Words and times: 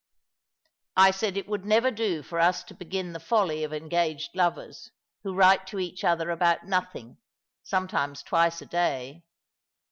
"I 1.05 1.11
said 1.11 1.37
it 1.37 1.47
would 1.47 1.63
never 1.63 1.91
do 1.91 2.23
for 2.23 2.39
us 2.39 2.63
to 2.63 2.73
begin 2.73 3.13
the 3.13 3.19
folly 3.19 3.63
of 3.63 3.71
engaged 3.71 4.31
lovers, 4.35 4.89
who 5.21 5.35
write 5.35 5.67
to 5.67 5.77
each 5.79 6.03
other 6.03 6.31
about 6.31 6.65
nothing, 6.65 7.17
sometimes 7.61 8.23
twice 8.23 8.63
a 8.63 8.65
day. 8.65 9.23